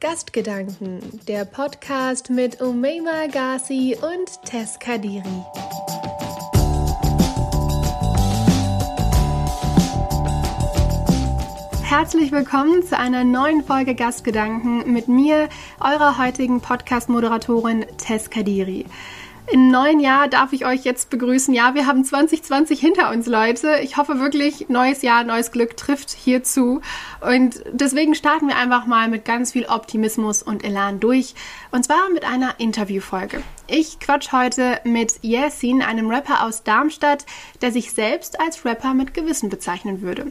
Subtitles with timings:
[0.00, 5.22] Gastgedanken, der Podcast mit Umeima Ghazi und Tess Kadiri.
[11.82, 15.50] Herzlich willkommen zu einer neuen Folge Gastgedanken mit mir,
[15.80, 18.86] eurer heutigen Podcast-Moderatorin Tess Kadiri.
[19.52, 21.52] Im neuen Jahr darf ich euch jetzt begrüßen.
[21.52, 23.80] Ja, wir haben 2020 hinter uns, Leute.
[23.82, 26.80] Ich hoffe wirklich, neues Jahr, neues Glück trifft hierzu.
[27.20, 31.34] Und deswegen starten wir einfach mal mit ganz viel Optimismus und Elan durch.
[31.72, 33.42] Und zwar mit einer Interviewfolge.
[33.66, 37.26] Ich quatsch heute mit Yasin, einem Rapper aus Darmstadt,
[37.60, 40.30] der sich selbst als Rapper mit Gewissen bezeichnen würde.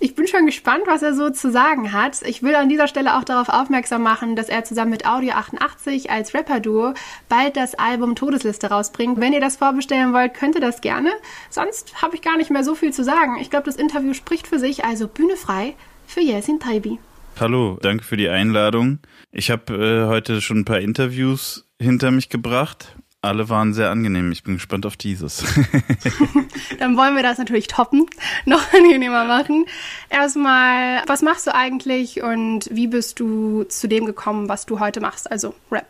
[0.00, 2.22] Ich bin schon gespannt, was er so zu sagen hat.
[2.22, 6.08] Ich will an dieser Stelle auch darauf aufmerksam machen, dass er zusammen mit Audio 88
[6.08, 6.94] als Rapper-Duo
[7.28, 9.20] bald das Album Todesliste rausbringt.
[9.20, 11.10] Wenn ihr das vorbestellen wollt, könnt ihr das gerne.
[11.50, 13.38] Sonst habe ich gar nicht mehr so viel zu sagen.
[13.40, 15.74] Ich glaube, das Interview spricht für sich, also Bühne frei
[16.06, 17.00] für Yasin Taibi.
[17.40, 19.00] Hallo, danke für die Einladung.
[19.32, 24.30] Ich habe äh, heute schon ein paar Interviews hinter mich gebracht alle waren sehr angenehm.
[24.30, 25.38] Ich bin gespannt auf dieses.
[26.78, 28.06] Dann wollen wir das natürlich toppen,
[28.44, 29.66] noch angenehmer machen.
[30.08, 35.00] Erstmal, was machst du eigentlich und wie bist du zu dem gekommen, was du heute
[35.00, 35.88] machst, also Rap?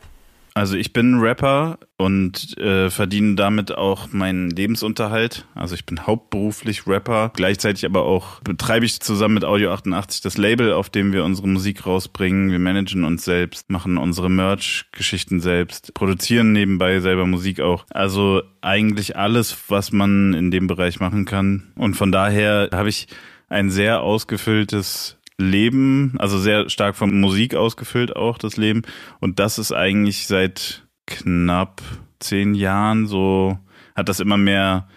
[0.59, 5.47] Also ich bin Rapper und äh, verdiene damit auch meinen Lebensunterhalt.
[5.55, 7.31] Also ich bin hauptberuflich Rapper.
[7.37, 11.47] Gleichzeitig aber auch betreibe ich zusammen mit Audio 88 das Label, auf dem wir unsere
[11.47, 12.51] Musik rausbringen.
[12.51, 17.85] Wir managen uns selbst, machen unsere Merch-Geschichten selbst, produzieren nebenbei selber Musik auch.
[17.91, 21.73] Also eigentlich alles, was man in dem Bereich machen kann.
[21.77, 23.07] Und von daher habe ich
[23.49, 28.83] ein sehr ausgefülltes Leben, also sehr stark von Musik ausgefüllt auch das Leben.
[29.21, 31.81] Und das ist eigentlich seit knapp
[32.19, 33.59] zehn Jahren so,
[33.95, 34.89] hat das immer mehr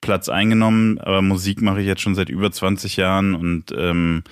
[0.00, 0.98] Platz eingenommen.
[0.98, 4.24] Aber Musik mache ich jetzt schon seit über 20 Jahren und ähm,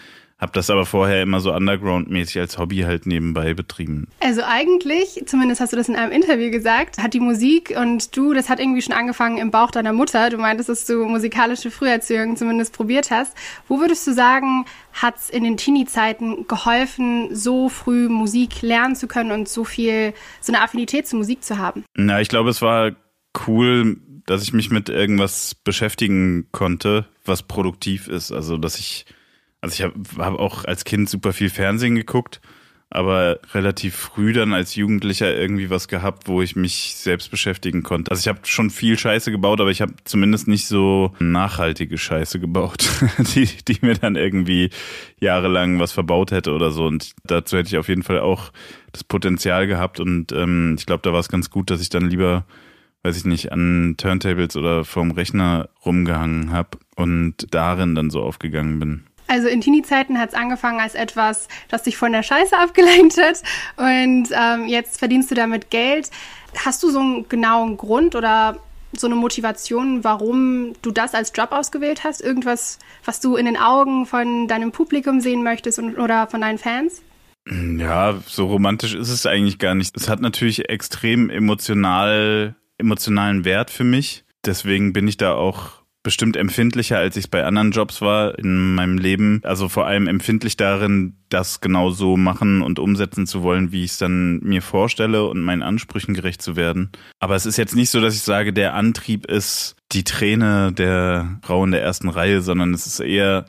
[0.43, 4.09] hab das aber vorher immer so underground-mäßig als Hobby halt nebenbei betrieben.
[4.19, 8.35] Also eigentlich, zumindest hast du das in einem Interview gesagt, hat die Musik und du,
[8.35, 10.31] das hat irgendwie schon angefangen im Bauch deiner Mutter.
[10.31, 13.37] Du meintest, dass du musikalische Früherziehung zumindest probiert hast.
[13.69, 19.31] Wo würdest du sagen, hat's in den Teenie-Zeiten geholfen, so früh Musik lernen zu können
[19.31, 21.85] und so viel, so eine Affinität zur Musik zu haben?
[21.95, 22.91] Na, ich glaube, es war
[23.47, 28.33] cool, dass ich mich mit irgendwas beschäftigen konnte, was produktiv ist.
[28.33, 29.07] Also, dass ich
[29.63, 32.41] also ich habe hab auch als Kind super viel Fernsehen geguckt,
[32.91, 38.11] aber relativ früh dann als Jugendlicher irgendwie was gehabt, wo ich mich selbst beschäftigen konnte.
[38.11, 42.39] Also ich habe schon viel Scheiße gebaut, aber ich habe zumindest nicht so nachhaltige Scheiße
[42.39, 42.91] gebaut,
[43.35, 44.69] die, die mir dann irgendwie
[45.21, 46.85] jahrelang was verbaut hätte oder so.
[46.85, 48.53] Und dazu hätte ich auf jeden Fall auch
[48.91, 50.01] das Potenzial gehabt.
[50.01, 52.45] Und ähm, ich glaube, da war es ganz gut, dass ich dann lieber
[53.05, 58.79] weiß ich nicht, an Turntables oder vorm Rechner rumgehangen habe und darin dann so aufgegangen
[58.79, 59.03] bin.
[59.33, 63.43] Also in Teenie-Zeiten hat es angefangen als etwas, das dich von der Scheiße abgelenkt hat
[63.79, 66.11] und ähm, jetzt verdienst du damit Geld.
[66.63, 68.59] Hast du so einen genauen Grund oder
[68.95, 72.21] so eine Motivation, warum du das als Job ausgewählt hast?
[72.21, 76.59] Irgendwas, was du in den Augen von deinem Publikum sehen möchtest und, oder von deinen
[76.59, 77.01] Fans?
[77.49, 79.97] Ja, so romantisch ist es eigentlich gar nicht.
[79.97, 84.25] Es hat natürlich extrem emotional, emotionalen Wert für mich.
[84.45, 88.75] Deswegen bin ich da auch bestimmt empfindlicher, als ich es bei anderen Jobs war in
[88.75, 89.41] meinem Leben.
[89.45, 93.93] Also vor allem empfindlich darin, das genau so machen und umsetzen zu wollen, wie ich
[93.93, 96.91] es dann mir vorstelle und meinen Ansprüchen gerecht zu werden.
[97.21, 101.39] Aber es ist jetzt nicht so, dass ich sage, der Antrieb ist die Träne der
[101.43, 103.47] Frau in der ersten Reihe, sondern es ist eher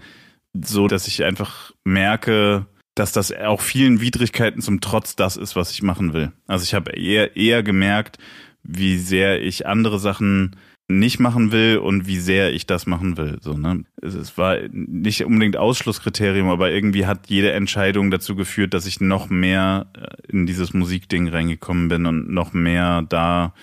[0.53, 5.71] so, dass ich einfach merke, dass das auch vielen Widrigkeiten zum Trotz das ist, was
[5.71, 6.31] ich machen will.
[6.45, 8.19] Also ich habe eher, eher gemerkt,
[8.61, 10.55] wie sehr ich andere Sachen
[10.99, 13.37] nicht machen will und wie sehr ich das machen will.
[13.41, 13.83] So, ne?
[14.01, 19.29] Es war nicht unbedingt Ausschlusskriterium, aber irgendwie hat jede Entscheidung dazu geführt, dass ich noch
[19.29, 23.53] mehr äh, in dieses Musikding reingekommen bin und noch mehr da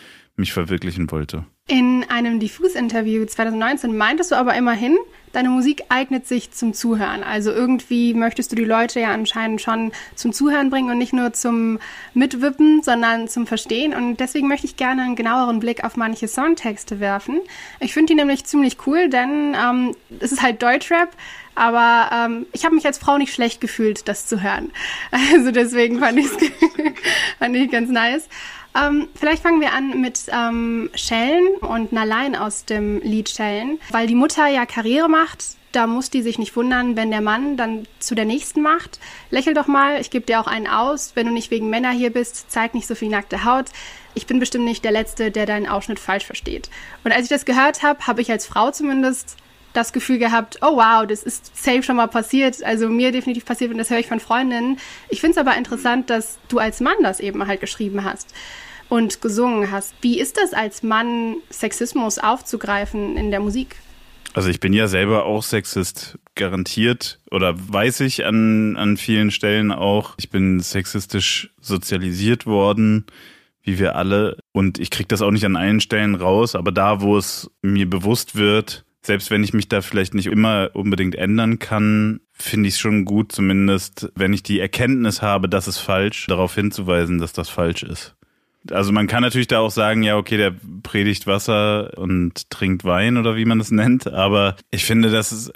[0.40, 1.44] mich verwirklichen wollte.
[1.68, 4.98] In einem Diffus-Interview 2019 meintest du aber immerhin,
[5.32, 7.22] deine Musik eignet sich zum Zuhören.
[7.22, 11.32] Also irgendwie möchtest du die Leute ja anscheinend schon zum Zuhören bringen und nicht nur
[11.32, 11.78] zum
[12.14, 13.94] Mitwippen, sondern zum Verstehen.
[13.94, 17.40] Und deswegen möchte ich gerne einen genaueren Blick auf manche Songtexte werfen.
[17.78, 21.10] Ich finde die nämlich ziemlich cool, denn ähm, es ist halt Deutschrap,
[21.54, 24.72] aber ähm, ich habe mich als Frau nicht schlecht gefühlt, das zu hören.
[25.32, 25.98] Also deswegen
[27.38, 28.28] fand, ich ganz nice.
[28.74, 34.06] Ähm, vielleicht fangen wir an mit ähm, Schellen und einer aus dem Lied Schellen, weil
[34.06, 35.44] die Mutter ja Karriere macht.
[35.72, 38.98] Da muss die sich nicht wundern, wenn der Mann dann zu der nächsten macht.
[39.30, 41.12] Lächel doch mal, ich gebe dir auch einen aus.
[41.14, 43.66] Wenn du nicht wegen Männer hier bist, zeig nicht so viel nackte Haut.
[44.14, 46.70] Ich bin bestimmt nicht der Letzte, der deinen Ausschnitt falsch versteht.
[47.04, 49.36] Und als ich das gehört habe, habe ich als Frau zumindest
[49.72, 53.70] das Gefühl gehabt, oh wow, das ist safe schon mal passiert, also mir definitiv passiert
[53.70, 54.78] und das höre ich von Freundinnen.
[55.08, 58.34] Ich finde es aber interessant, dass du als Mann das eben halt geschrieben hast
[58.88, 59.94] und gesungen hast.
[60.00, 63.76] Wie ist das als Mann, Sexismus aufzugreifen in der Musik?
[64.32, 69.72] Also ich bin ja selber auch Sexist, garantiert oder weiß ich an, an vielen Stellen
[69.72, 70.14] auch.
[70.18, 73.06] Ich bin sexistisch sozialisiert worden,
[73.62, 74.38] wie wir alle.
[74.52, 77.88] Und ich kriege das auch nicht an allen Stellen raus, aber da, wo es mir
[77.90, 82.74] bewusst wird, selbst wenn ich mich da vielleicht nicht immer unbedingt ändern kann, finde ich
[82.74, 87.32] es schon gut, zumindest wenn ich die Erkenntnis habe, dass es falsch, darauf hinzuweisen, dass
[87.32, 88.14] das falsch ist.
[88.70, 93.16] Also man kann natürlich da auch sagen, ja, okay, der predigt Wasser und trinkt Wein
[93.16, 95.50] oder wie man das nennt, aber ich finde, dass es,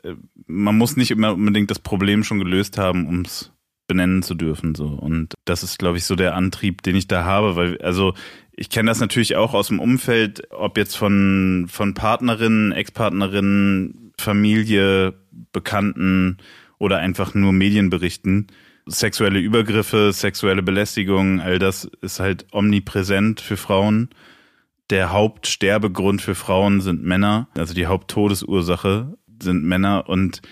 [0.46, 3.52] man muss nicht immer unbedingt das Problem schon gelöst haben, um es
[3.86, 4.74] benennen zu dürfen.
[4.74, 4.86] So.
[4.86, 8.14] Und das ist, glaube ich, so der Antrieb, den ich da habe, weil, also
[8.56, 15.14] ich kenne das natürlich auch aus dem Umfeld, ob jetzt von, von Partnerinnen, Ex-Partnerinnen, Familie,
[15.52, 16.38] Bekannten
[16.78, 18.48] oder einfach nur Medienberichten
[18.86, 24.10] sexuelle Übergriffe, sexuelle Belästigung, all das ist halt omnipräsent für Frauen.
[24.90, 30.08] Der Hauptsterbegrund für Frauen sind Männer, also die Haupttodesursache sind Männer.
[30.08, 30.42] Und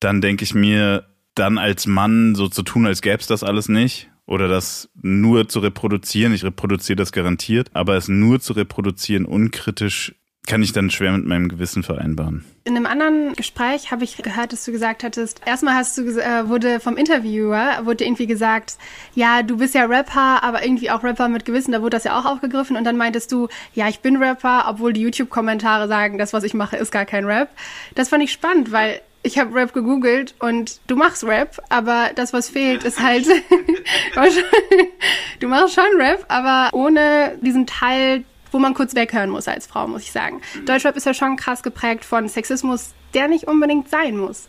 [0.00, 3.68] dann denke ich mir, dann als Mann so zu tun, als gäbe es das alles
[3.68, 9.26] nicht oder das nur zu reproduzieren, ich reproduziere das garantiert, aber es nur zu reproduzieren,
[9.26, 10.14] unkritisch
[10.46, 12.44] kann ich dann schwer mit meinem Gewissen vereinbaren.
[12.64, 16.48] In einem anderen Gespräch habe ich gehört, dass du gesagt hattest, erstmal hast du äh,
[16.48, 18.76] wurde vom Interviewer wurde irgendwie gesagt,
[19.14, 22.18] ja, du bist ja Rapper, aber irgendwie auch Rapper mit Gewissen, da wurde das ja
[22.18, 26.18] auch aufgegriffen und dann meintest du, ja, ich bin Rapper, obwohl die YouTube Kommentare sagen,
[26.18, 27.48] das was ich mache ist gar kein Rap.
[27.94, 32.32] Das fand ich spannend, weil ich habe Rap gegoogelt und du machst Rap, aber das,
[32.32, 33.26] was fehlt, ist halt,
[35.40, 38.24] du machst schon Rap, aber ohne diesen Teil
[38.54, 40.40] wo man kurz weghören muss als Frau, muss ich sagen.
[40.54, 40.66] Mhm.
[40.66, 44.46] Deutschrap ist ja schon krass geprägt von Sexismus, der nicht unbedingt sein muss.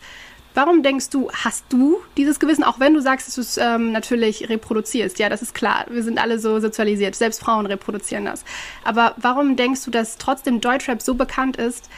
[0.54, 3.90] Warum denkst du, hast du dieses Gewissen, auch wenn du sagst, dass du es ähm,
[3.90, 5.18] natürlich reproduzierst?
[5.18, 5.84] Ja, das ist klar.
[5.90, 7.16] Wir sind alle so sozialisiert.
[7.16, 8.44] Selbst Frauen reproduzieren das.
[8.84, 11.90] Aber warum denkst du, dass trotzdem Deutschrap so bekannt ist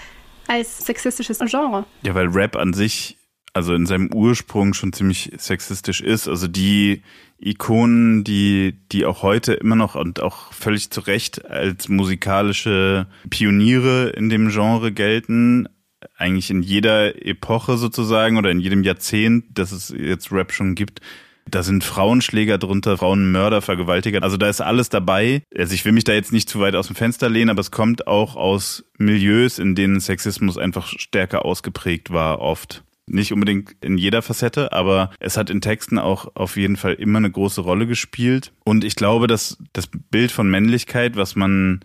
[0.49, 1.85] als sexistisches Genre?
[2.03, 3.17] Ja, weil Rap an sich,
[3.53, 6.29] also in seinem Ursprung schon ziemlich sexistisch ist.
[6.29, 7.03] Also die
[7.39, 14.11] Ikonen, die, die auch heute immer noch und auch völlig zu Recht als musikalische Pioniere
[14.11, 15.69] in dem Genre gelten.
[16.17, 21.01] Eigentlich in jeder Epoche sozusagen oder in jedem Jahrzehnt, dass es jetzt Rap schon gibt.
[21.50, 24.23] Da sind Frauenschläger drunter, Frauenmörder, Vergewaltiger.
[24.23, 25.43] Also da ist alles dabei.
[25.56, 27.71] Also ich will mich da jetzt nicht zu weit aus dem Fenster lehnen, aber es
[27.71, 32.85] kommt auch aus Milieus, in denen Sexismus einfach stärker ausgeprägt war oft.
[33.06, 37.19] Nicht unbedingt in jeder Facette, aber es hat in Texten auch auf jeden Fall immer
[37.19, 38.53] eine große Rolle gespielt.
[38.65, 41.81] Und ich glaube, dass das Bild von Männlichkeit, was man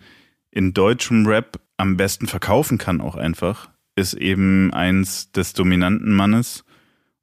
[0.50, 6.64] in deutschem Rap am besten verkaufen kann, auch einfach, ist eben eins des dominanten Mannes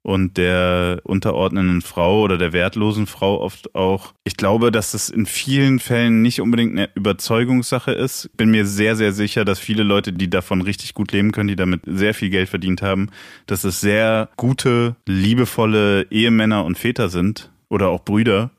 [0.02, 4.14] und der unterordnenden Frau oder der wertlosen Frau oft auch.
[4.24, 8.30] Ich glaube, dass das in vielen Fällen nicht unbedingt eine Überzeugungssache ist.
[8.36, 11.56] Bin mir sehr, sehr sicher, dass viele Leute, die davon richtig gut leben können, die
[11.56, 13.10] damit sehr viel Geld verdient haben,
[13.46, 18.50] dass es sehr gute, liebevolle Ehemänner und Väter sind oder auch Brüder,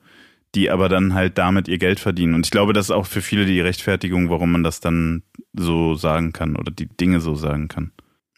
[0.55, 2.35] die aber dann halt damit ihr Geld verdienen.
[2.35, 5.23] Und ich glaube, das ist auch für viele die Rechtfertigung, warum man das dann
[5.53, 7.91] so sagen kann oder die Dinge so sagen kann.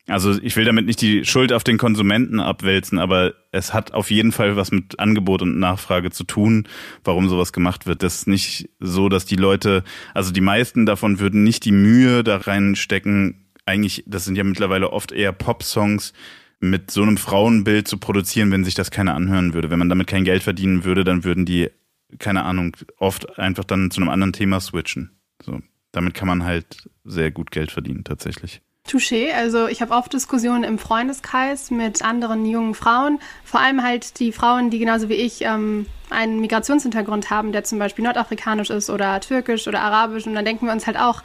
[0.07, 4.11] Also ich will damit nicht die Schuld auf den Konsumenten abwälzen, aber es hat auf
[4.11, 6.67] jeden Fall was mit Angebot und Nachfrage zu tun,
[7.03, 8.03] warum sowas gemacht wird.
[8.03, 9.83] Das ist nicht so, dass die Leute,
[10.13, 13.47] also die meisten davon würden nicht die Mühe da reinstecken.
[13.65, 16.13] Eigentlich, das sind ja mittlerweile oft eher Pop-Songs,
[16.59, 19.69] mit so einem Frauenbild zu produzieren, wenn sich das keiner anhören würde.
[19.69, 21.69] Wenn man damit kein Geld verdienen würde, dann würden die,
[22.19, 25.11] keine Ahnung, oft einfach dann zu einem anderen Thema switchen.
[25.43, 25.59] So,
[25.91, 28.61] damit kann man halt sehr gut Geld verdienen, tatsächlich.
[28.87, 29.31] Touché.
[29.33, 34.31] Also ich habe oft Diskussionen im Freundeskreis mit anderen jungen Frauen, vor allem halt die
[34.31, 39.19] Frauen, die genauso wie ich ähm, einen Migrationshintergrund haben, der zum Beispiel nordafrikanisch ist oder
[39.19, 40.25] türkisch oder arabisch.
[40.27, 41.23] Und dann denken wir uns halt auch,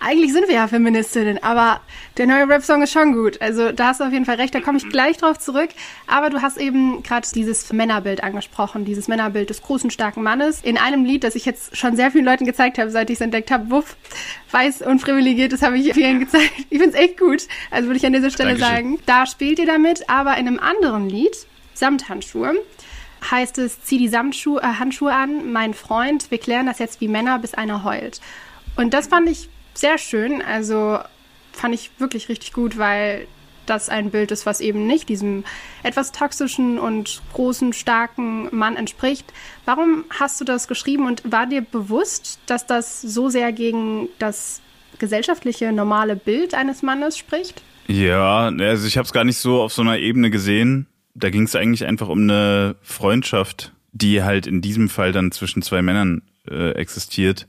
[0.00, 1.80] eigentlich sind wir ja Feministinnen, aber
[2.16, 3.40] der neue Rap-Song ist schon gut.
[3.40, 5.70] Also da hast du auf jeden Fall recht, da komme ich gleich drauf zurück.
[6.06, 10.60] Aber du hast eben gerade dieses Männerbild angesprochen, dieses Männerbild des großen, starken Mannes.
[10.62, 13.20] In einem Lied, das ich jetzt schon sehr vielen Leuten gezeigt habe, seit ich es
[13.20, 13.96] entdeckt habe, wuff,
[14.50, 16.52] weiß und privilegiert, das habe ich vielen gezeigt.
[16.70, 17.42] Ich finde es echt gut.
[17.70, 18.74] Also würde ich an dieser Stelle Dankeschön.
[18.74, 18.98] sagen.
[19.06, 21.36] Da spielt ihr damit, aber in einem anderen Lied,
[21.74, 22.54] Samthandschuhe,
[23.30, 27.08] heißt es, zieh die Samtschuhe, äh, Handschuhe an, mein Freund, wir klären das jetzt wie
[27.08, 28.20] Männer, bis einer heult.
[28.76, 30.98] Und das fand ich sehr schön, also
[31.52, 33.26] fand ich wirklich richtig gut, weil
[33.66, 35.44] das ein Bild ist, was eben nicht diesem
[35.82, 39.32] etwas toxischen und großen, starken Mann entspricht.
[39.64, 44.60] Warum hast du das geschrieben und war dir bewusst, dass das so sehr gegen das
[44.98, 47.62] gesellschaftliche normale Bild eines Mannes spricht?
[47.86, 50.86] Ja, also ich habe es gar nicht so auf so einer Ebene gesehen.
[51.14, 55.62] Da ging es eigentlich einfach um eine Freundschaft, die halt in diesem Fall dann zwischen
[55.62, 57.46] zwei Männern äh, existiert.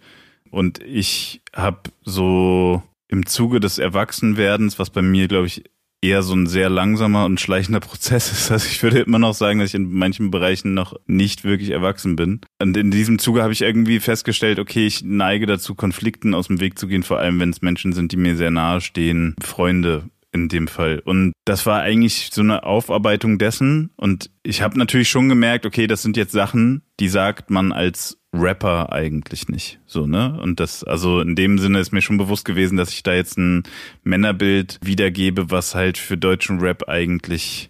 [0.51, 5.63] Und ich habe so im Zuge des Erwachsenwerdens, was bei mir, glaube ich,
[6.03, 8.51] eher so ein sehr langsamer und schleichender Prozess ist.
[8.51, 12.15] Also ich würde immer noch sagen, dass ich in manchen Bereichen noch nicht wirklich erwachsen
[12.15, 12.41] bin.
[12.61, 16.59] Und in diesem Zuge habe ich irgendwie festgestellt, okay, ich neige dazu, Konflikten aus dem
[16.59, 20.09] Weg zu gehen, vor allem wenn es Menschen sind, die mir sehr nahe stehen, Freunde
[20.33, 20.99] in dem Fall.
[20.99, 23.91] Und das war eigentlich so eine Aufarbeitung dessen.
[23.95, 28.17] Und ich habe natürlich schon gemerkt, okay, das sind jetzt Sachen, die sagt man als
[28.33, 29.79] Rapper eigentlich nicht.
[29.85, 30.39] So, ne?
[30.41, 33.37] Und das, also in dem Sinne ist mir schon bewusst gewesen, dass ich da jetzt
[33.37, 33.63] ein
[34.03, 37.69] Männerbild wiedergebe, was halt für deutschen Rap eigentlich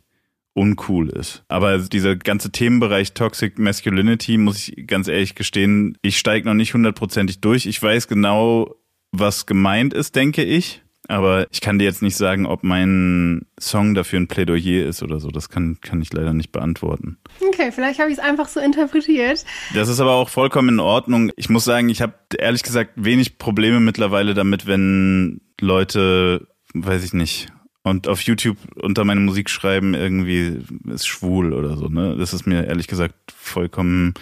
[0.53, 1.43] uncool ist.
[1.47, 6.73] Aber dieser ganze Themenbereich Toxic Masculinity, muss ich ganz ehrlich gestehen, ich steige noch nicht
[6.73, 7.65] hundertprozentig durch.
[7.65, 8.75] Ich weiß genau,
[9.11, 10.82] was gemeint ist, denke ich.
[11.09, 15.19] Aber ich kann dir jetzt nicht sagen, ob mein Song dafür ein Plädoyer ist oder
[15.19, 15.29] so.
[15.29, 17.17] Das kann, kann ich leider nicht beantworten.
[17.49, 19.43] Okay, vielleicht habe ich es einfach so interpretiert.
[19.73, 21.31] Das ist aber auch vollkommen in Ordnung.
[21.35, 27.13] Ich muss sagen, ich habe ehrlich gesagt wenig Probleme mittlerweile damit, wenn Leute, weiß ich
[27.13, 27.49] nicht,
[27.83, 31.87] und auf YouTube unter meine Musik schreiben, irgendwie ist schwul oder so.
[31.87, 32.15] Ne?
[32.17, 34.13] Das ist mir ehrlich gesagt vollkommen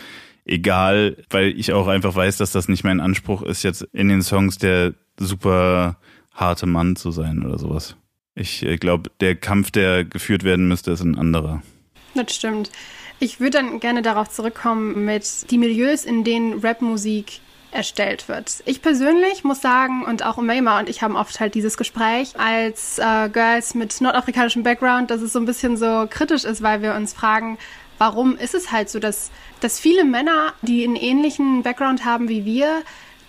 [0.46, 4.24] egal, weil ich auch einfach weiß, dass das nicht mein Anspruch ist, jetzt in den
[4.24, 5.98] Songs der super
[6.34, 7.96] harte Mann zu sein oder sowas.
[8.36, 11.62] Ich äh, glaube, der Kampf, der geführt werden müsste, ist ein anderer.
[12.16, 12.72] Das stimmt.
[13.20, 18.64] Ich würde dann gerne darauf zurückkommen mit die Milieus, in denen Rapmusik erstellt wird.
[18.66, 23.00] Ich persönlich muss sagen, und auch Umayma und ich haben oft halt dieses Gespräch als
[23.00, 26.96] äh, Girls mit nordafrikanischem Background, dass es so ein bisschen so kritisch ist, weil wir
[26.96, 27.58] uns fragen,
[27.98, 32.44] warum ist es halt so, dass, dass viele Männer, die einen ähnlichen Background haben wie
[32.44, 32.82] wir,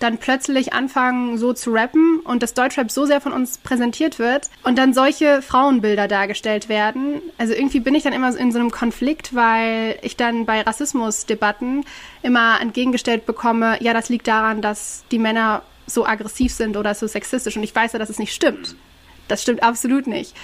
[0.03, 4.49] dann plötzlich anfangen, so zu rappen und das Deutschrap so sehr von uns präsentiert wird
[4.63, 7.21] und dann solche Frauenbilder dargestellt werden.
[7.37, 11.85] Also irgendwie bin ich dann immer in so einem Konflikt, weil ich dann bei Rassismusdebatten
[12.21, 17.07] immer entgegengestellt bekomme, ja, das liegt daran, dass die Männer so aggressiv sind oder so
[17.07, 18.75] sexistisch und ich weiß ja, dass es nicht stimmt.
[19.27, 20.35] Das stimmt absolut nicht.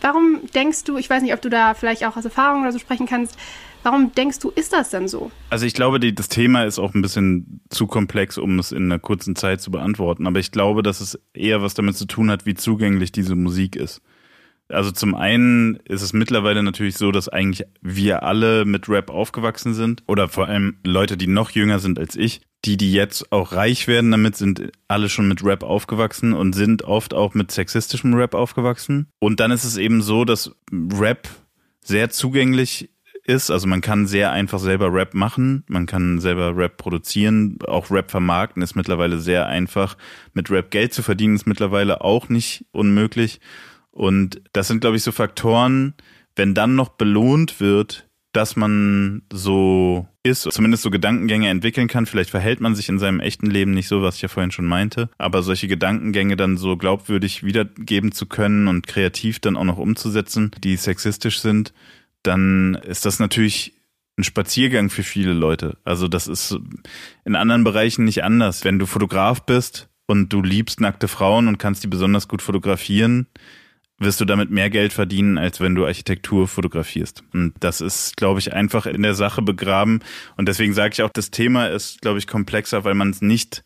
[0.00, 2.78] Warum denkst du, ich weiß nicht, ob du da vielleicht auch aus Erfahrung oder so
[2.78, 3.36] sprechen kannst,
[3.88, 5.30] Warum denkst du, ist das denn so?
[5.48, 8.84] Also ich glaube, die, das Thema ist auch ein bisschen zu komplex, um es in
[8.84, 10.26] einer kurzen Zeit zu beantworten.
[10.26, 13.76] Aber ich glaube, dass es eher was damit zu tun hat, wie zugänglich diese Musik
[13.76, 14.02] ist.
[14.68, 19.72] Also zum einen ist es mittlerweile natürlich so, dass eigentlich wir alle mit Rap aufgewachsen
[19.72, 22.42] sind oder vor allem Leute, die noch jünger sind als ich.
[22.66, 26.82] Die, die jetzt auch reich werden damit, sind alle schon mit Rap aufgewachsen und sind
[26.82, 29.08] oft auch mit sexistischem Rap aufgewachsen.
[29.18, 31.30] Und dann ist es eben so, dass Rap
[31.82, 32.90] sehr zugänglich
[33.28, 33.50] ist.
[33.50, 38.10] Also man kann sehr einfach selber Rap machen, man kann selber Rap produzieren, auch Rap
[38.10, 39.96] vermarkten ist mittlerweile sehr einfach.
[40.32, 43.40] Mit Rap Geld zu verdienen ist mittlerweile auch nicht unmöglich.
[43.90, 45.94] Und das sind, glaube ich, so Faktoren,
[46.36, 52.06] wenn dann noch belohnt wird, dass man so ist, zumindest so Gedankengänge entwickeln kann.
[52.06, 54.66] Vielleicht verhält man sich in seinem echten Leben nicht so, was ich ja vorhin schon
[54.66, 59.78] meinte, aber solche Gedankengänge dann so glaubwürdig wiedergeben zu können und kreativ dann auch noch
[59.78, 61.72] umzusetzen, die sexistisch sind,
[62.28, 63.72] dann ist das natürlich
[64.18, 65.78] ein Spaziergang für viele Leute.
[65.84, 66.56] Also das ist
[67.24, 68.64] in anderen Bereichen nicht anders.
[68.64, 73.28] Wenn du Fotograf bist und du liebst nackte Frauen und kannst die besonders gut fotografieren,
[73.98, 77.24] wirst du damit mehr Geld verdienen, als wenn du Architektur fotografierst.
[77.32, 80.00] Und das ist, glaube ich, einfach in der Sache begraben.
[80.36, 83.64] Und deswegen sage ich auch, das Thema ist, glaube ich, komplexer, weil man es nicht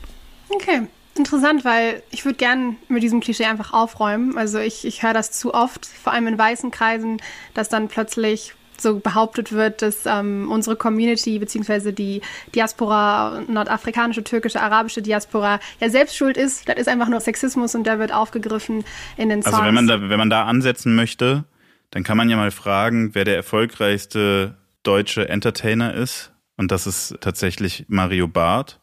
[0.49, 0.87] Okay
[1.19, 4.37] interessant, weil ich würde gern mit diesem Klischee einfach aufräumen.
[4.37, 7.17] Also ich, ich höre das zu oft, vor allem in weißen Kreisen,
[7.53, 12.21] dass dann plötzlich so behauptet wird, dass ähm, unsere Community beziehungsweise die
[12.55, 16.67] Diaspora, nordafrikanische, türkische, arabische Diaspora ja selbst schuld ist.
[16.67, 18.85] Das ist einfach nur Sexismus und der wird aufgegriffen
[19.17, 19.55] in den Songs.
[19.55, 21.43] Also wenn man da, wenn man da ansetzen möchte,
[21.91, 27.15] dann kann man ja mal fragen, wer der erfolgreichste deutsche Entertainer ist Und das ist
[27.21, 28.78] tatsächlich Mario Barth.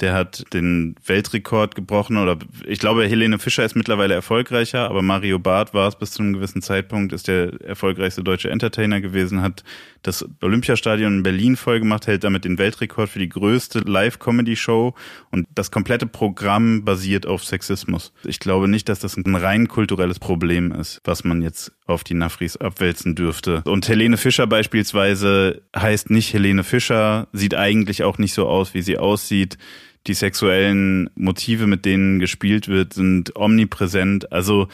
[0.00, 5.38] Der hat den Weltrekord gebrochen oder ich glaube, Helene Fischer ist mittlerweile erfolgreicher, aber Mario
[5.38, 9.62] Barth war es bis zu einem gewissen Zeitpunkt, ist der erfolgreichste deutsche Entertainer gewesen, hat
[10.02, 14.94] das Olympiastadion in Berlin vollgemacht, hält damit den Weltrekord für die größte Live-Comedy-Show
[15.30, 18.12] und das komplette Programm basiert auf Sexismus.
[18.24, 22.14] Ich glaube nicht, dass das ein rein kulturelles Problem ist, was man jetzt auf die
[22.14, 23.62] Nafris abwälzen dürfte.
[23.66, 28.82] Und Helene Fischer beispielsweise heißt nicht Helene Fischer, sieht eigentlich auch nicht so aus, wie
[28.82, 29.58] sie aussieht
[30.06, 34.32] die sexuellen Motive, mit denen gespielt wird, sind omnipräsent.
[34.32, 34.68] Also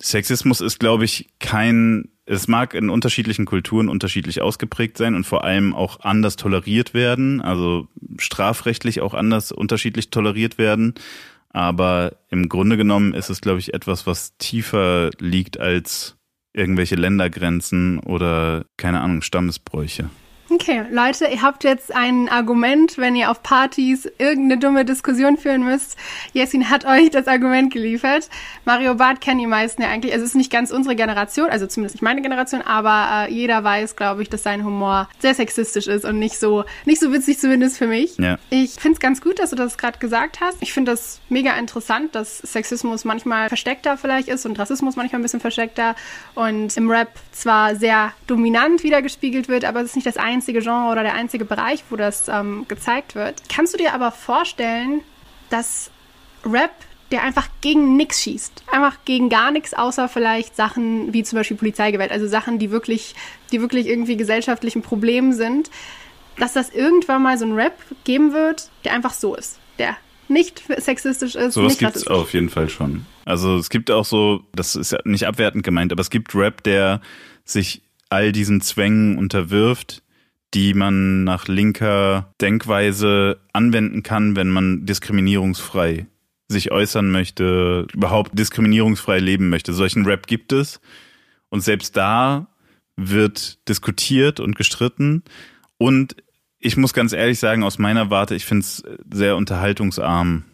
[0.00, 5.44] Sexismus ist, glaube ich, kein, es mag in unterschiedlichen Kulturen unterschiedlich ausgeprägt sein und vor
[5.44, 10.94] allem auch anders toleriert werden, also strafrechtlich auch anders unterschiedlich toleriert werden.
[11.50, 16.16] Aber im Grunde genommen ist es, glaube ich, etwas, was tiefer liegt als
[16.52, 20.10] irgendwelche Ländergrenzen oder, keine Ahnung, Stammesbräuche.
[20.48, 25.64] Okay, Leute, ihr habt jetzt ein Argument, wenn ihr auf Partys irgendeine dumme Diskussion führen
[25.64, 25.96] müsst.
[26.34, 28.28] Jessin hat euch das Argument geliefert.
[28.64, 30.12] Mario Barth kennen die meisten ja eigentlich.
[30.12, 33.64] Also es ist nicht ganz unsere Generation, also zumindest nicht meine Generation, aber äh, jeder
[33.64, 37.40] weiß, glaube ich, dass sein Humor sehr sexistisch ist und nicht so nicht so witzig
[37.40, 38.16] zumindest für mich.
[38.18, 38.38] Ja.
[38.50, 40.58] Ich finde es ganz gut, dass du das gerade gesagt hast.
[40.60, 45.22] Ich finde das mega interessant, dass Sexismus manchmal versteckter vielleicht ist und Rassismus manchmal ein
[45.22, 45.96] bisschen versteckter
[46.36, 50.90] und im Rap zwar sehr dominant wiedergespiegelt wird, aber es ist nicht das einzige Genre
[50.90, 53.42] oder der einzige Bereich, wo das ähm, gezeigt wird.
[53.48, 55.02] Kannst du dir aber vorstellen,
[55.50, 55.90] dass
[56.44, 56.72] Rap
[57.12, 58.64] der einfach gegen nichts schießt.
[58.72, 63.14] Einfach gegen gar nichts, außer vielleicht Sachen wie zum Beispiel Polizeigewalt, also Sachen, die wirklich,
[63.52, 65.70] die wirklich irgendwie gesellschaftlichen Problemen sind,
[66.38, 69.58] dass das irgendwann mal so ein Rap geben wird, der einfach so ist.
[69.78, 69.96] Der
[70.28, 71.54] nicht sexistisch ist.
[71.54, 73.06] Sowas gibt es auf jeden Fall schon.
[73.24, 76.62] Also es gibt auch so, das ist ja nicht abwertend gemeint, aber es gibt Rap,
[76.62, 77.00] der
[77.44, 80.02] sich all diesen Zwängen unterwirft,
[80.54, 86.06] die man nach linker Denkweise anwenden kann, wenn man diskriminierungsfrei
[86.48, 89.72] sich äußern möchte, überhaupt diskriminierungsfrei leben möchte.
[89.72, 90.80] Solchen Rap gibt es.
[91.48, 92.46] Und selbst da
[92.96, 95.24] wird diskutiert und gestritten.
[95.78, 96.16] Und
[96.58, 100.44] ich muss ganz ehrlich sagen, aus meiner Warte, ich finde es sehr unterhaltungsarm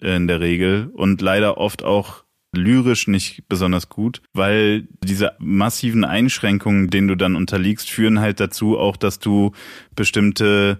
[0.00, 6.90] in der Regel und leider oft auch lyrisch nicht besonders gut, weil diese massiven Einschränkungen,
[6.90, 9.52] denen du dann unterliegst, führen halt dazu auch, dass du
[9.96, 10.78] bestimmte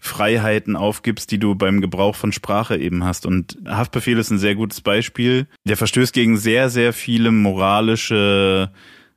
[0.00, 3.26] Freiheiten aufgibst, die du beim Gebrauch von Sprache eben hast.
[3.26, 5.46] Und Haftbefehl ist ein sehr gutes Beispiel.
[5.64, 8.70] Der verstößt gegen sehr, sehr viele moralische,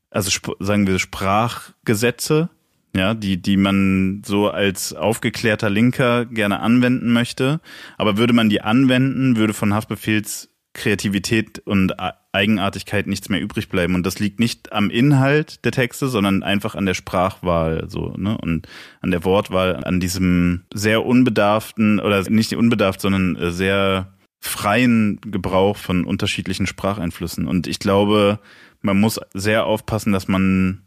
[0.09, 2.49] also sagen wir Sprachgesetze,
[2.95, 7.61] ja, die, die man so als aufgeklärter Linker gerne anwenden möchte.
[7.97, 11.93] Aber würde man die anwenden, würde von Haftbefehls Kreativität und
[12.31, 13.93] Eigenartigkeit nichts mehr übrig bleiben.
[13.93, 18.37] Und das liegt nicht am Inhalt der Texte, sondern einfach an der Sprachwahl so, ne?
[18.37, 18.67] Und
[19.01, 25.75] an der Wortwahl, an diesem sehr unbedarften oder nicht unbedarft, sondern äh, sehr freien Gebrauch
[25.75, 27.47] von unterschiedlichen Spracheinflüssen.
[27.47, 28.39] Und ich glaube,
[28.81, 30.83] man muss sehr aufpassen, dass man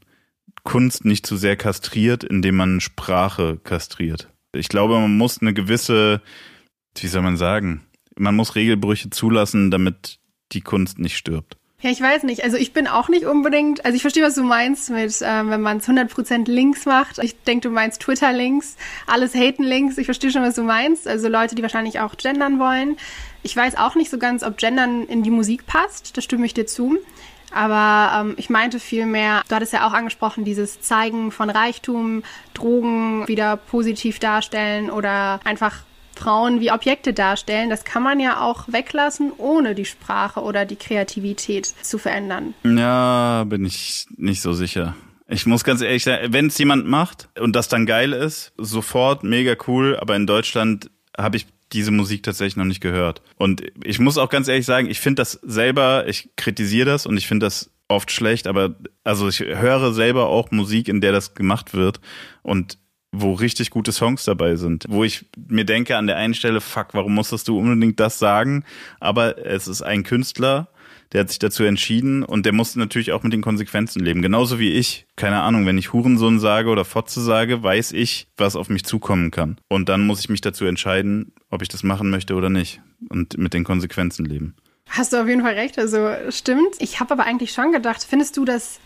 [0.63, 4.29] Kunst nicht zu sehr kastriert, indem man Sprache kastriert.
[4.55, 6.23] Ich glaube, man muss eine gewisse,
[6.97, 7.85] wie soll man sagen,
[8.17, 10.19] man muss Regelbrüche zulassen, damit
[10.53, 11.57] die Kunst nicht stirbt.
[11.85, 12.43] Ja, ich weiß nicht.
[12.45, 15.61] Also ich bin auch nicht unbedingt, also ich verstehe, was du meinst mit, ähm, wenn
[15.61, 17.19] man es 100% Links macht.
[17.19, 18.77] Ich denke, du meinst Twitter-Links,
[19.07, 19.99] alles Haten-Links.
[19.99, 21.07] Ich verstehe schon, was du meinst.
[21.07, 22.97] Also Leute, die wahrscheinlich auch gendern wollen.
[23.43, 26.17] Ich weiß auch nicht so ganz, ob Gendern in die Musik passt.
[26.17, 26.97] Da stimme ich dir zu.
[27.55, 33.27] Aber ähm, ich meinte vielmehr, du hattest ja auch angesprochen, dieses Zeigen von Reichtum, Drogen
[33.29, 35.83] wieder positiv darstellen oder einfach
[36.17, 40.77] Frauen wie Objekte darstellen, das kann man ja auch weglassen, ohne die Sprache oder die
[40.77, 42.55] Kreativität zu verändern.
[42.65, 44.95] Ja, bin ich nicht so sicher.
[45.27, 49.25] Ich muss ganz ehrlich sagen, wenn es jemand macht und das dann geil ist, sofort
[49.25, 53.23] mega cool, aber in Deutschland habe ich diese Musik tatsächlich noch nicht gehört.
[53.37, 57.17] Und ich muss auch ganz ehrlich sagen, ich finde das selber, ich kritisiere das und
[57.17, 61.35] ich finde das oft schlecht, aber also ich höre selber auch Musik, in der das
[61.35, 62.01] gemacht wird
[62.43, 62.79] und
[63.13, 66.89] wo richtig gute Songs dabei sind, wo ich mir denke an der einen Stelle, fuck,
[66.93, 68.65] warum musstest du unbedingt das sagen?
[68.99, 70.69] Aber es ist ein Künstler,
[71.13, 74.21] der hat sich dazu entschieden und der musste natürlich auch mit den Konsequenzen leben.
[74.21, 75.07] Genauso wie ich.
[75.15, 79.31] Keine Ahnung, wenn ich Hurensohn sage oder Fotze sage, weiß ich, was auf mich zukommen
[79.31, 79.59] kann.
[79.69, 82.81] Und dann muss ich mich dazu entscheiden, ob ich das machen möchte oder nicht.
[83.09, 84.55] Und mit den Konsequenzen leben.
[84.89, 86.75] Hast du auf jeden Fall recht, also stimmt.
[86.79, 88.81] Ich habe aber eigentlich schon gedacht, findest du das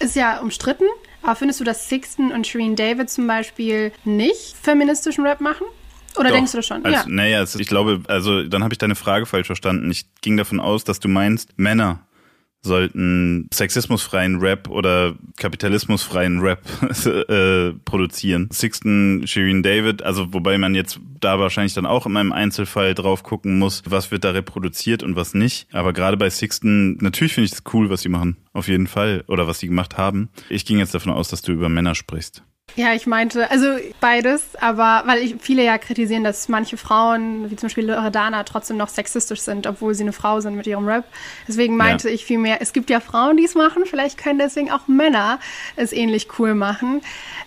[0.00, 0.84] ist ja umstritten,
[1.22, 5.66] aber findest du, dass Sixten und Shereen David zum Beispiel nicht feministischen Rap machen?
[6.16, 6.84] Oder Doch, denkst du das schon?
[6.84, 7.04] Als, ja.
[7.06, 9.90] Naja, ich glaube, also dann habe ich deine Frage falsch verstanden.
[9.90, 12.00] Ich ging davon aus, dass du meinst, Männer
[12.68, 16.62] sollten sexismusfreien Rap oder kapitalismusfreien Rap
[17.28, 18.48] äh, produzieren.
[18.52, 23.24] Sixten, Shirin David, also wobei man jetzt da wahrscheinlich dann auch in meinem Einzelfall drauf
[23.24, 25.66] gucken muss, was wird da reproduziert und was nicht.
[25.72, 28.36] Aber gerade bei Sixten, natürlich finde ich es cool, was sie machen.
[28.52, 29.24] Auf jeden Fall.
[29.26, 30.28] Oder was sie gemacht haben.
[30.48, 32.44] Ich ging jetzt davon aus, dass du über Männer sprichst.
[32.76, 37.56] Ja, ich meinte, also beides, aber weil ich, viele ja kritisieren, dass manche Frauen, wie
[37.56, 41.04] zum Beispiel Loredana, trotzdem noch sexistisch sind, obwohl sie eine Frau sind mit ihrem Rap.
[41.48, 42.14] Deswegen meinte ja.
[42.14, 45.40] ich vielmehr, es gibt ja Frauen, die es machen, vielleicht können deswegen auch Männer
[45.74, 47.00] es ähnlich cool machen.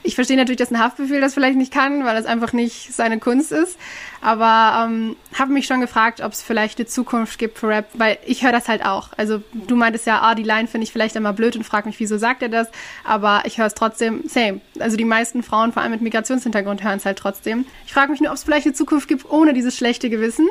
[0.03, 3.19] Ich verstehe natürlich, dass ein Haftbefehl das vielleicht nicht kann, weil das einfach nicht seine
[3.19, 3.77] Kunst ist.
[4.21, 8.19] Aber ähm, habe mich schon gefragt, ob es vielleicht eine Zukunft gibt für Rap, weil
[8.25, 9.09] ich höre das halt auch.
[9.17, 11.99] Also du meintest ja, ah, die Line finde ich vielleicht immer blöd und frag mich,
[11.99, 12.67] wieso sagt er das?
[13.03, 14.61] Aber ich höre es trotzdem same.
[14.79, 17.65] Also die meisten Frauen, vor allem mit Migrationshintergrund, hören es halt trotzdem.
[17.85, 20.47] Ich frage mich nur, ob es vielleicht eine Zukunft gibt ohne dieses schlechte Gewissen.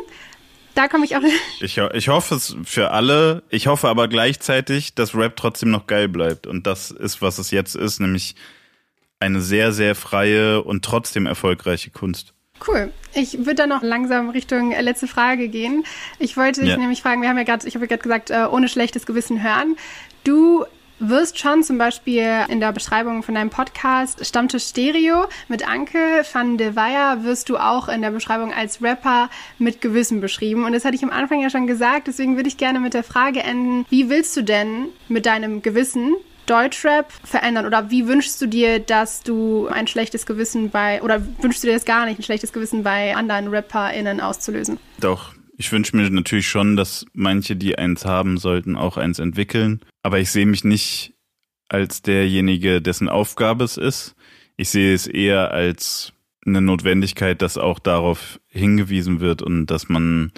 [0.74, 1.22] Da komme ich auch.
[1.61, 3.42] Ich, ich hoffe es für alle.
[3.50, 6.46] Ich hoffe aber gleichzeitig, dass Rap trotzdem noch geil bleibt.
[6.46, 8.35] Und das ist, was es jetzt ist, nämlich
[9.20, 12.33] eine sehr, sehr freie und trotzdem erfolgreiche Kunst.
[12.66, 12.92] Cool.
[13.14, 15.85] Ich würde dann noch langsam Richtung äh, letzte Frage gehen.
[16.18, 16.77] Ich wollte dich ja.
[16.77, 19.42] nämlich fragen, wir haben ja gerade, ich habe ja gerade gesagt, äh, ohne schlechtes Gewissen
[19.42, 19.77] hören.
[20.25, 20.64] Du
[21.01, 26.59] wirst schon zum Beispiel in der Beschreibung von deinem Podcast Stammtisch Stereo mit Anke van
[26.59, 30.64] de Weyer wirst du auch in der Beschreibung als Rapper mit Gewissen beschrieben.
[30.64, 33.03] Und das hatte ich am Anfang ja schon gesagt, deswegen würde ich gerne mit der
[33.03, 36.14] Frage enden, wie willst du denn mit deinem Gewissen
[36.50, 37.64] Deutschrap verändern?
[37.64, 41.74] Oder wie wünschst du dir, dass du ein schlechtes Gewissen bei, oder wünschst du dir
[41.74, 44.78] das gar nicht, ein schlechtes Gewissen bei anderen RapperInnen auszulösen?
[45.00, 45.34] Doch.
[45.56, 49.80] Ich wünsche mir natürlich schon, dass manche, die eins haben sollten, auch eins entwickeln.
[50.02, 51.12] Aber ich sehe mich nicht
[51.68, 54.14] als derjenige, dessen Aufgabe es ist.
[54.56, 56.14] Ich sehe es eher als
[56.46, 60.32] eine Notwendigkeit, dass auch darauf hingewiesen wird und dass man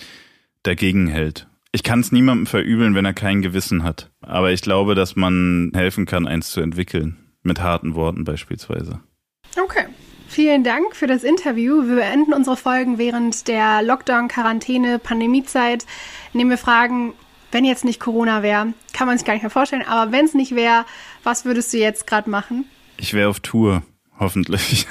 [0.65, 1.47] dagegen hält.
[1.73, 4.11] Ich kann es niemandem verübeln, wenn er kein Gewissen hat.
[4.21, 7.17] Aber ich glaube, dass man helfen kann, eins zu entwickeln.
[7.43, 9.01] Mit harten Worten beispielsweise.
[9.61, 9.87] Okay.
[10.29, 11.87] Vielen Dank für das Interview.
[11.87, 15.85] Wir beenden unsere Folgen während der Lockdown, Quarantäne, Pandemiezeit.
[16.33, 17.15] Nehmen wir Fragen,
[17.53, 20.35] wenn jetzt nicht Corona wäre, kann man sich gar nicht mehr vorstellen, aber wenn es
[20.35, 20.87] nicht wäre,
[21.23, 22.65] was würdest du jetzt gerade machen?
[22.97, 23.83] Ich wäre auf Tour.
[24.23, 24.87] Hoffentlich.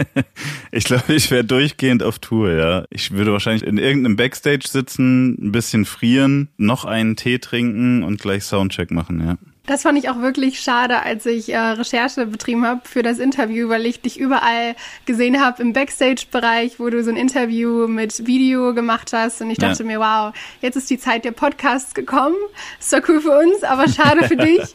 [0.70, 2.84] ich glaube, ich wäre durchgehend auf Tour, ja.
[2.90, 8.20] Ich würde wahrscheinlich in irgendeinem Backstage sitzen, ein bisschen frieren, noch einen Tee trinken und
[8.20, 9.36] gleich Soundcheck machen, ja.
[9.66, 13.68] Das fand ich auch wirklich schade, als ich äh, Recherche betrieben habe für das Interview,
[13.68, 14.74] weil ich dich überall
[15.06, 19.40] gesehen habe im Backstage-Bereich, wo du so ein Interview mit Video gemacht hast.
[19.40, 19.86] Und ich dachte ja.
[19.86, 22.34] mir, wow, jetzt ist die Zeit der Podcasts gekommen.
[22.80, 24.74] Ist doch cool für uns, aber schade für dich.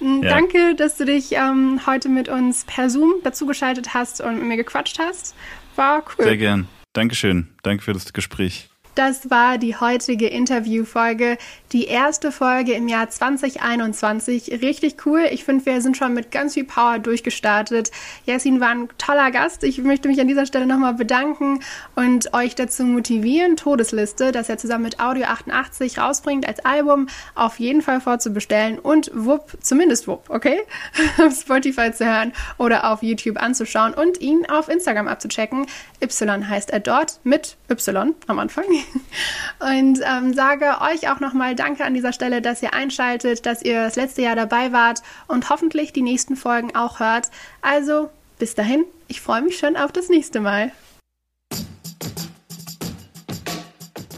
[0.00, 0.30] Mm, ja.
[0.30, 4.56] Danke, dass du dich ähm, heute mit uns per Zoom dazugeschaltet hast und mit mir
[4.56, 5.36] gequatscht hast.
[5.76, 6.24] War cool.
[6.24, 6.66] Sehr gern.
[6.94, 7.48] Dankeschön.
[7.62, 8.70] Danke für das Gespräch.
[8.96, 11.36] Das war die heutige Interviewfolge,
[11.76, 14.62] die erste Folge im Jahr 2021.
[14.62, 15.26] Richtig cool.
[15.30, 17.90] Ich finde, wir sind schon mit ganz viel Power durchgestartet.
[18.24, 19.62] Yasin war ein toller Gast.
[19.62, 21.60] Ich möchte mich an dieser Stelle nochmal bedanken
[21.94, 27.60] und euch dazu motivieren, Todesliste, das er zusammen mit Audio 88 rausbringt als Album, auf
[27.60, 30.60] jeden Fall vorzubestellen und wupp, zumindest wupp, okay?
[31.18, 35.66] auf Spotify zu hören oder auf YouTube anzuschauen und ihn auf Instagram abzuchecken.
[36.00, 38.64] Y heißt er dort mit Y am Anfang.
[39.60, 43.82] Und ähm, sage euch auch nochmal Danke an dieser Stelle, dass ihr einschaltet, dass ihr
[43.82, 47.32] das letzte Jahr dabei wart und hoffentlich die nächsten Folgen auch hört.
[47.60, 50.70] Also bis dahin, ich freue mich schon auf das nächste Mal.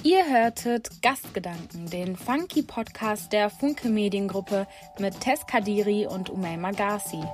[0.03, 4.67] Ihr hörtet Gastgedanken, den funky Podcast der Funke Mediengruppe
[4.99, 7.25] mit Tess Kadiri und Umay Magasi.